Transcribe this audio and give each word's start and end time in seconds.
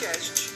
podcast. 0.00 0.49